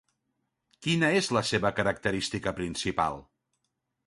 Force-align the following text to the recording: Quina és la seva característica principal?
Quina 0.85 1.11
és 1.19 1.29
la 1.37 1.43
seva 1.51 1.71
característica 1.81 2.55
principal? 2.63 3.23